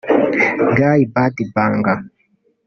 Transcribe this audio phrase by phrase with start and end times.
[0.79, 1.93] Guy Badi Banga